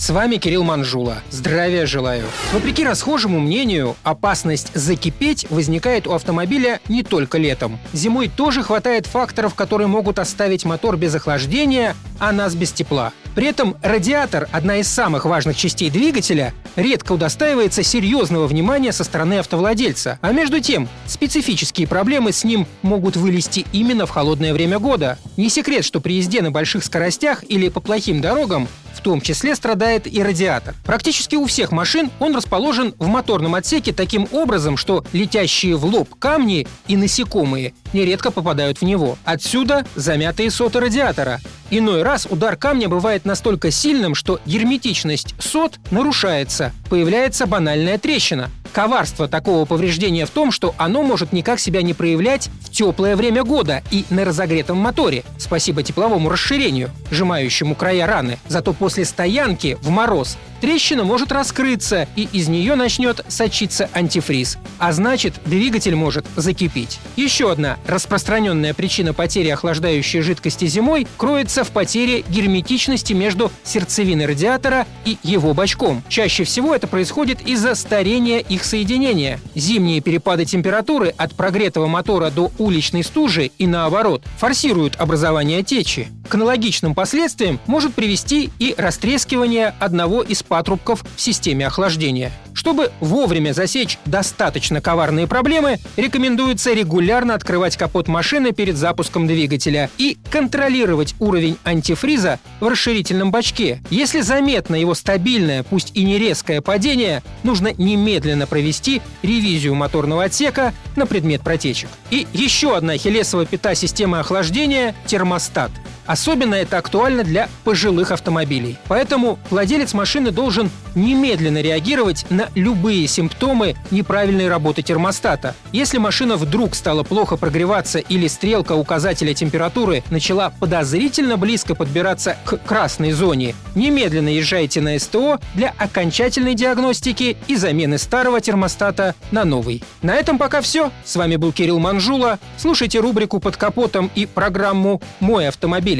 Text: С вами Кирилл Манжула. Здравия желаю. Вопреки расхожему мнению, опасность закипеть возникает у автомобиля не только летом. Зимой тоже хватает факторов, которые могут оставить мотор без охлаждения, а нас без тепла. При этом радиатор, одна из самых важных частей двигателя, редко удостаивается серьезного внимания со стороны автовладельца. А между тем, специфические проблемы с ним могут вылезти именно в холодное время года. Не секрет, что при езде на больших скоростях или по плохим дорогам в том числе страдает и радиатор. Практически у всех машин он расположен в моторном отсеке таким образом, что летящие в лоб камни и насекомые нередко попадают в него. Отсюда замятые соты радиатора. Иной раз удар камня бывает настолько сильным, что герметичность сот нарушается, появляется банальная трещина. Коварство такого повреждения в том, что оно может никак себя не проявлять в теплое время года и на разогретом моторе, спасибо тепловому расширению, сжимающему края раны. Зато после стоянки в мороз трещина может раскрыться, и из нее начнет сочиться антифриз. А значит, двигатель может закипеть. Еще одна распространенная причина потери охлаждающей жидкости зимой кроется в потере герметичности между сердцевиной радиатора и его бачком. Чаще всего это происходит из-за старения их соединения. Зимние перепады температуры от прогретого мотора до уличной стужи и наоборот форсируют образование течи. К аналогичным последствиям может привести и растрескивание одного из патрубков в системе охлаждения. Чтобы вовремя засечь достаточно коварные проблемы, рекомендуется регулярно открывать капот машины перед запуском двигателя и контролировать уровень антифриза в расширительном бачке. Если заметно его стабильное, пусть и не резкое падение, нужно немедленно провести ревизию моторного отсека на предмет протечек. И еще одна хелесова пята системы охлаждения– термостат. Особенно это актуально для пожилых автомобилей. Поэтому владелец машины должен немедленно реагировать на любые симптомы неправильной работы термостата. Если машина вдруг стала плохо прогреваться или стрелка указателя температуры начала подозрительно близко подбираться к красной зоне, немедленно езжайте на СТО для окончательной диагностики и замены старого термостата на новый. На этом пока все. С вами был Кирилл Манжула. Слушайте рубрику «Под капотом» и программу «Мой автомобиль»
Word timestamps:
С 0.00 0.08
вами 0.08 0.36
Кирилл 0.36 0.64
Манжула. 0.64 1.18
Здравия 1.28 1.84
желаю. 1.84 2.24
Вопреки 2.54 2.82
расхожему 2.84 3.38
мнению, 3.38 3.96
опасность 4.02 4.70
закипеть 4.72 5.44
возникает 5.50 6.06
у 6.06 6.14
автомобиля 6.14 6.80
не 6.88 7.02
только 7.02 7.36
летом. 7.36 7.78
Зимой 7.92 8.28
тоже 8.34 8.62
хватает 8.62 9.04
факторов, 9.04 9.54
которые 9.54 9.88
могут 9.88 10.18
оставить 10.18 10.64
мотор 10.64 10.96
без 10.96 11.14
охлаждения, 11.14 11.94
а 12.20 12.30
нас 12.30 12.54
без 12.54 12.70
тепла. 12.70 13.12
При 13.34 13.46
этом 13.46 13.76
радиатор, 13.82 14.48
одна 14.52 14.76
из 14.76 14.88
самых 14.88 15.24
важных 15.24 15.56
частей 15.56 15.90
двигателя, 15.90 16.52
редко 16.76 17.12
удостаивается 17.12 17.82
серьезного 17.82 18.46
внимания 18.46 18.92
со 18.92 19.04
стороны 19.04 19.38
автовладельца. 19.38 20.18
А 20.20 20.32
между 20.32 20.60
тем, 20.60 20.88
специфические 21.06 21.86
проблемы 21.86 22.32
с 22.32 22.44
ним 22.44 22.66
могут 22.82 23.16
вылезти 23.16 23.66
именно 23.72 24.06
в 24.06 24.10
холодное 24.10 24.52
время 24.52 24.78
года. 24.78 25.18
Не 25.36 25.48
секрет, 25.48 25.84
что 25.84 26.00
при 26.00 26.14
езде 26.14 26.42
на 26.42 26.50
больших 26.50 26.84
скоростях 26.84 27.44
или 27.48 27.68
по 27.68 27.80
плохим 27.80 28.20
дорогам 28.20 28.68
в 28.92 29.02
том 29.02 29.20
числе 29.20 29.54
страдает 29.54 30.06
и 30.06 30.22
радиатор. 30.22 30.74
Практически 30.84 31.36
у 31.36 31.46
всех 31.46 31.72
машин 31.72 32.10
он 32.18 32.36
расположен 32.36 32.94
в 32.98 33.06
моторном 33.06 33.54
отсеке 33.54 33.92
таким 33.92 34.28
образом, 34.30 34.76
что 34.76 35.04
летящие 35.12 35.76
в 35.76 35.84
лоб 35.86 36.14
камни 36.18 36.66
и 36.86 36.96
насекомые 36.96 37.72
нередко 37.92 38.30
попадают 38.30 38.78
в 38.78 38.82
него. 38.82 39.18
Отсюда 39.24 39.84
замятые 39.94 40.50
соты 40.50 40.80
радиатора. 40.80 41.40
Иной 41.70 42.02
раз 42.02 42.26
удар 42.28 42.56
камня 42.56 42.88
бывает 42.88 43.24
настолько 43.24 43.70
сильным, 43.70 44.14
что 44.16 44.40
герметичность 44.44 45.34
сот 45.38 45.78
нарушается, 45.90 46.72
появляется 46.88 47.46
банальная 47.46 47.96
трещина. 47.96 48.50
Коварство 48.72 49.28
такого 49.28 49.64
повреждения 49.64 50.26
в 50.26 50.30
том, 50.30 50.52
что 50.52 50.74
оно 50.78 51.02
может 51.02 51.32
никак 51.32 51.58
себя 51.58 51.82
не 51.82 51.94
проявлять 51.94 52.50
в 52.62 52.70
теплое 52.70 53.16
время 53.16 53.44
года 53.44 53.82
и 53.90 54.04
на 54.10 54.24
разогретом 54.24 54.78
моторе, 54.78 55.24
спасибо 55.38 55.82
тепловому 55.82 56.28
расширению, 56.28 56.90
сжимающему 57.10 57.74
края 57.74 58.06
раны. 58.06 58.38
Зато 58.48 58.72
после 58.72 59.04
стоянки 59.04 59.76
в 59.82 59.90
мороз 59.90 60.38
трещина 60.60 61.04
может 61.04 61.32
раскрыться, 61.32 62.08
и 62.16 62.28
из 62.32 62.48
нее 62.48 62.74
начнет 62.74 63.24
сочиться 63.28 63.88
антифриз. 63.92 64.58
А 64.78 64.92
значит, 64.92 65.34
двигатель 65.44 65.94
может 65.94 66.26
закипеть. 66.36 66.98
Еще 67.16 67.50
одна 67.50 67.78
распространенная 67.86 68.74
причина 68.74 69.12
потери 69.12 69.48
охлаждающей 69.48 70.20
жидкости 70.20 70.66
зимой 70.66 71.06
кроется 71.16 71.64
в 71.64 71.70
потере 71.70 72.22
герметичности 72.28 73.12
между 73.12 73.50
сердцевиной 73.64 74.26
радиатора 74.26 74.86
и 75.04 75.18
его 75.22 75.54
бачком. 75.54 76.02
Чаще 76.08 76.44
всего 76.44 76.74
это 76.74 76.86
происходит 76.86 77.40
из-за 77.46 77.74
старения 77.74 78.38
их 78.38 78.64
соединения. 78.64 79.40
Зимние 79.54 80.00
перепады 80.00 80.44
температуры 80.44 81.14
от 81.16 81.34
прогретого 81.34 81.86
мотора 81.86 82.30
до 82.30 82.52
уличной 82.58 83.04
стужи 83.04 83.50
и 83.58 83.66
наоборот 83.66 84.22
форсируют 84.38 84.96
образование 84.96 85.62
течи. 85.62 86.08
К 86.30 86.36
аналогичным 86.36 86.94
последствиям 86.94 87.58
может 87.66 87.92
привести 87.92 88.52
и 88.60 88.76
растрескивание 88.78 89.74
одного 89.80 90.22
из 90.22 90.44
патрубков 90.44 91.04
в 91.16 91.20
системе 91.20 91.66
охлаждения. 91.66 92.30
Чтобы 92.54 92.92
вовремя 93.00 93.52
засечь 93.52 93.98
достаточно 94.04 94.80
коварные 94.80 95.26
проблемы, 95.26 95.80
рекомендуется 95.96 96.72
регулярно 96.72 97.34
открывать 97.34 97.76
капот 97.76 98.06
машины 98.06 98.52
перед 98.52 98.76
запуском 98.76 99.26
двигателя 99.26 99.90
и 99.98 100.18
контролировать 100.30 101.16
уровень 101.18 101.56
антифриза 101.64 102.38
в 102.60 102.68
расширительном 102.68 103.32
бачке. 103.32 103.82
Если 103.90 104.20
заметно 104.20 104.76
его 104.76 104.94
стабильное, 104.94 105.64
пусть 105.64 105.90
и 105.96 106.04
не 106.04 106.16
резкое 106.16 106.60
падение, 106.60 107.24
нужно 107.42 107.72
немедленно 107.76 108.46
провести 108.46 109.02
ревизию 109.22 109.74
моторного 109.74 110.22
отсека 110.22 110.74
на 110.94 111.06
предмет 111.06 111.40
протечек. 111.42 111.88
И 112.10 112.28
еще 112.32 112.76
одна 112.76 112.96
хелесова 112.96 113.46
пята 113.46 113.74
системы 113.74 114.20
охлаждения– 114.20 114.94
термостат. 115.06 115.72
Особенно 116.10 116.56
это 116.56 116.78
актуально 116.78 117.22
для 117.22 117.48
пожилых 117.62 118.10
автомобилей. 118.10 118.76
Поэтому 118.88 119.38
владелец 119.48 119.94
машины 119.94 120.32
должен 120.32 120.68
немедленно 120.96 121.62
реагировать 121.62 122.26
на 122.30 122.48
любые 122.56 123.06
симптомы 123.06 123.76
неправильной 123.92 124.48
работы 124.48 124.82
термостата. 124.82 125.54
Если 125.70 125.98
машина 125.98 126.34
вдруг 126.34 126.74
стала 126.74 127.04
плохо 127.04 127.36
прогреваться 127.36 128.00
или 128.00 128.26
стрелка 128.26 128.72
указателя 128.72 129.34
температуры 129.34 130.02
начала 130.10 130.50
подозрительно 130.50 131.36
близко 131.36 131.76
подбираться 131.76 132.36
к 132.44 132.56
красной 132.56 133.12
зоне, 133.12 133.54
немедленно 133.76 134.30
езжайте 134.30 134.80
на 134.80 134.98
СТО 134.98 135.38
для 135.54 135.72
окончательной 135.78 136.54
диагностики 136.54 137.36
и 137.46 137.54
замены 137.54 137.98
старого 137.98 138.40
термостата 138.40 139.14
на 139.30 139.44
новый. 139.44 139.84
На 140.02 140.16
этом 140.16 140.38
пока 140.38 140.60
все. 140.60 140.90
С 141.04 141.14
вами 141.14 141.36
был 141.36 141.52
Кирилл 141.52 141.78
Манжула. 141.78 142.40
Слушайте 142.56 142.98
рубрику 142.98 143.38
«Под 143.38 143.56
капотом» 143.56 144.10
и 144.16 144.26
программу 144.26 145.00
«Мой 145.20 145.46
автомобиль» 145.46 145.99